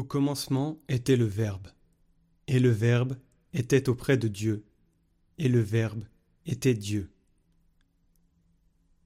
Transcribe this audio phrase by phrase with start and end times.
[0.00, 1.68] Au commencement était le Verbe,
[2.46, 3.18] et le Verbe
[3.52, 4.64] était auprès de Dieu,
[5.36, 6.04] et le Verbe
[6.46, 7.10] était Dieu.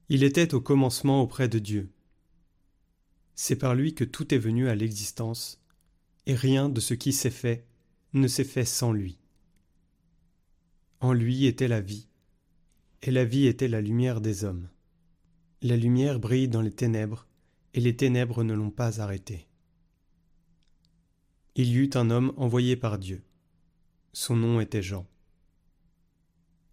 [0.08, 1.90] Il était au commencement auprès de Dieu.
[3.34, 5.60] C'est par lui que tout est venu à l'existence,
[6.26, 7.66] et rien de ce qui s'est fait
[8.12, 9.18] ne s'est fait sans lui.
[11.00, 12.06] En lui était la vie,
[13.02, 14.68] et la vie était la lumière des hommes.
[15.60, 17.26] La lumière brille dans les ténèbres,
[17.72, 19.48] et les ténèbres ne l'ont pas arrêtée
[21.56, 23.22] il y eut un homme envoyé par Dieu.
[24.12, 25.06] Son nom était Jean.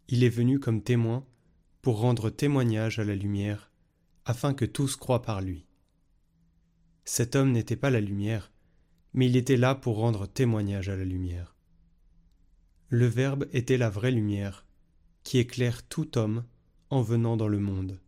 [0.08, 1.24] Il est venu comme témoin
[1.84, 3.72] pour rendre témoignage à la lumière,
[4.26, 5.68] afin que tous croient par lui.
[7.06, 8.52] Cet homme n'était pas la lumière,
[9.14, 11.56] mais il était là pour rendre témoignage à la lumière.
[12.90, 14.66] Le Verbe était la vraie lumière,
[15.24, 16.44] qui éclaire tout homme
[16.90, 18.00] en venant dans le monde.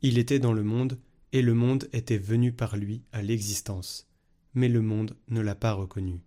[0.00, 0.98] Il était dans le monde,
[1.32, 4.11] et le monde était venu par lui à l'existence
[4.54, 6.20] mais le monde ne l'a pas reconnu.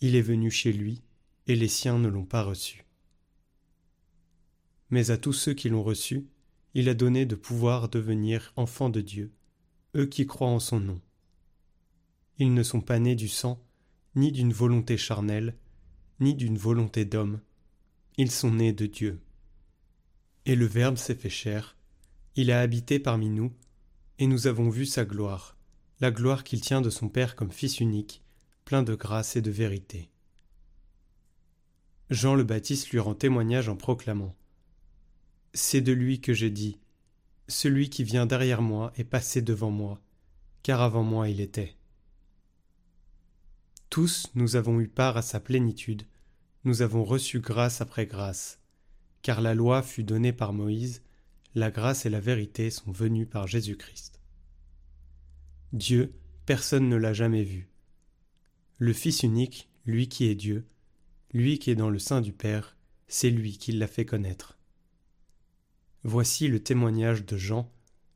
[0.00, 1.02] Il est venu chez lui,
[1.46, 2.84] et les siens ne l'ont pas reçu.
[4.90, 6.26] Mais à tous ceux qui l'ont reçu,
[6.74, 9.32] il a donné de pouvoir devenir enfants de Dieu,
[9.96, 11.00] eux qui croient en son nom.
[12.38, 13.62] Ils ne sont pas nés du sang,
[14.14, 15.56] ni d'une volonté charnelle,
[16.20, 17.40] ni d'une volonté d'homme,
[18.16, 19.20] ils sont nés de Dieu.
[20.46, 21.76] Et le Verbe s'est fait chair,
[22.36, 23.52] il a habité parmi nous,
[24.18, 25.56] et nous avons vu sa gloire,
[26.04, 28.22] la gloire qu'il tient de son Père comme Fils unique,
[28.66, 30.10] plein de grâce et de vérité.
[32.10, 34.36] Jean le Baptiste lui rend témoignage en proclamant
[35.54, 36.78] C'est de lui que j'ai dit
[37.48, 39.98] Celui qui vient derrière moi est passé devant moi,
[40.62, 41.74] car avant moi il était.
[43.88, 46.02] Tous nous avons eu part à sa plénitude,
[46.64, 48.60] nous avons reçu grâce après grâce,
[49.22, 51.00] car la loi fut donnée par Moïse,
[51.54, 54.13] la grâce et la vérité sont venues par Jésus-Christ.
[55.72, 56.12] Dieu,
[56.46, 57.68] personne ne l'a jamais vu.
[58.78, 60.66] Le Fils unique, lui qui est Dieu,
[61.32, 62.76] lui qui est dans le sein du Père,
[63.08, 64.58] c'est lui qui l'a fait connaître.
[66.02, 67.72] Voici le témoignage de Jean,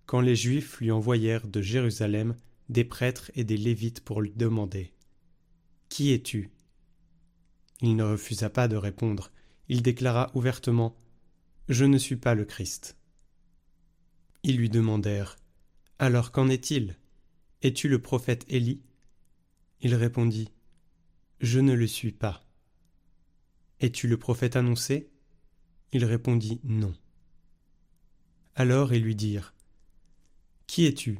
[0.06, 2.36] quand les Juifs lui envoyèrent de Jérusalem
[2.68, 4.92] des prêtres et des Lévites pour lui demander
[5.88, 6.50] Qui es-tu?
[7.80, 9.30] Il ne refusa pas de répondre,
[9.68, 10.96] il déclara ouvertement
[11.68, 12.96] Je ne suis pas le Christ.
[14.42, 15.36] Ils lui demandèrent
[15.98, 16.96] Alors qu'en est-il?
[17.62, 18.82] Es-tu le prophète Élie?
[19.80, 20.52] Il répondit
[21.40, 22.44] Je ne le suis pas.
[23.80, 25.10] Es-tu le prophète annoncé?
[25.92, 26.94] Il répondit Non.
[28.54, 29.54] Alors ils lui dirent
[30.68, 31.18] Qui es-tu?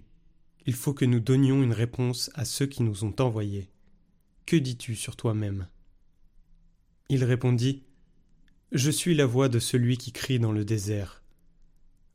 [0.64, 3.68] Il faut que nous donnions une réponse à ceux qui nous ont envoyés.
[4.46, 5.66] Que dis-tu sur toi-même?
[7.08, 7.82] Il répondit
[8.70, 11.24] Je suis la voix de celui qui crie dans le désert.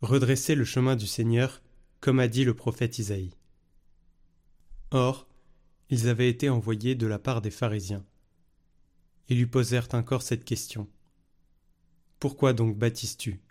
[0.02, 1.62] Redressez le chemin du Seigneur,
[2.00, 3.34] comme a dit le prophète Isaïe.
[4.94, 5.28] Or,
[5.90, 8.06] ils avaient été envoyés de la part des pharisiens.
[9.28, 10.88] Ils lui posèrent encore cette question.
[12.20, 13.42] Pourquoi donc baptises-tu,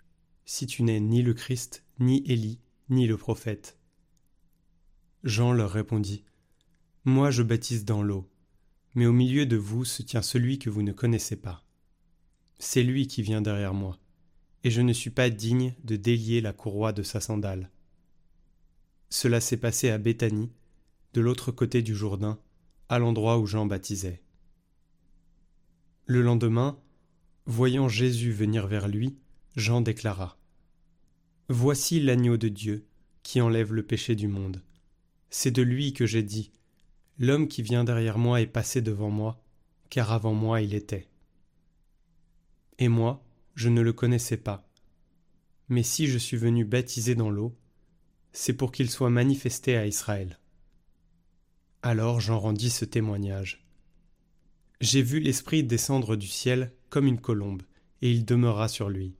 [0.45, 3.77] si tu n'es ni le Christ, ni Élie, ni le prophète?
[5.25, 6.23] Jean leur répondit.
[7.03, 8.29] Moi je baptise dans l'eau,
[8.95, 11.65] mais au milieu de vous se tient celui que vous ne connaissez pas.
[12.57, 13.99] C'est lui qui vient derrière moi,
[14.63, 17.69] et je ne suis pas digne de délier la courroie de sa sandale.
[19.09, 20.53] Cela s'est passé à Béthanie,
[21.13, 22.39] de l'autre côté du Jourdain,
[22.89, 24.21] à l'endroit où Jean baptisait.
[26.05, 26.77] Le lendemain,
[27.45, 29.17] voyant Jésus venir vers lui,
[29.55, 30.37] Jean déclara
[31.49, 32.87] Voici l'agneau de Dieu
[33.21, 34.61] qui enlève le péché du monde.
[35.29, 36.51] C'est de lui que j'ai dit
[37.19, 39.43] L'homme qui vient derrière moi est passé devant moi,
[39.89, 41.07] car avant moi il était.
[42.79, 43.23] Et moi,
[43.55, 44.67] je ne le connaissais pas.
[45.69, 47.55] Mais si je suis venu baptiser dans l'eau,
[48.31, 50.39] c'est pour qu'il soit manifesté à Israël.
[51.85, 53.61] Alors j'en rendis ce témoignage.
[54.79, 57.61] J'ai vu l'Esprit descendre du ciel comme une colombe,
[58.01, 59.17] et il demeura sur lui.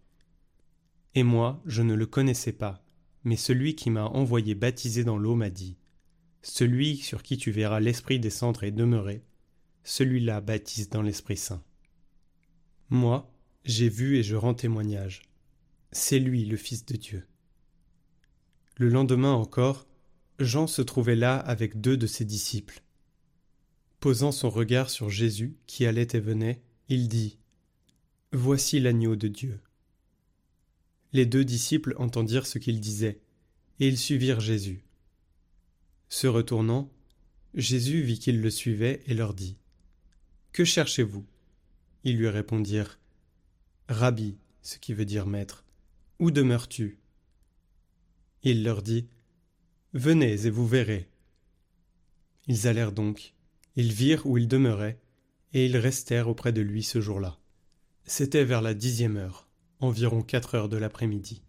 [1.13, 2.81] Et moi, je ne le connaissais pas,
[3.25, 5.75] mais celui qui m'a envoyé baptiser dans l'eau m'a dit
[6.41, 9.25] Celui sur qui tu verras l'Esprit descendre et demeurer,
[9.83, 11.65] celui-là baptise dans l'Esprit Saint.
[12.89, 13.29] Moi,
[13.65, 15.23] j'ai vu et je rends témoignage.
[15.91, 17.27] C'est lui le Fils de Dieu.
[18.77, 19.85] Le lendemain encore,
[20.39, 22.81] Jean se trouvait là avec deux de ses disciples.
[23.99, 27.37] Posant son regard sur Jésus qui allait et venait, il dit
[28.31, 29.59] Voici l'agneau de Dieu.
[31.13, 33.21] Les deux disciples entendirent ce qu'il disait,
[33.79, 34.83] et ils suivirent Jésus.
[36.09, 36.91] Se retournant,
[37.53, 39.57] Jésus vit qu'ils le suivaient et leur dit
[40.51, 41.25] Que cherchez-vous?
[42.03, 42.99] Ils lui répondirent
[43.87, 45.63] Rabbi, ce qui veut dire maître,
[46.19, 46.97] où demeures-tu?
[48.41, 49.07] Il leur dit
[49.93, 51.07] Venez et vous verrez.
[52.47, 53.33] Ils allèrent donc,
[53.75, 54.99] ils virent où il demeurait,
[55.53, 57.37] et ils restèrent auprès de lui ce jour-là.
[58.05, 59.47] C'était vers la dixième heure,
[59.79, 61.43] environ quatre heures de l'après-midi.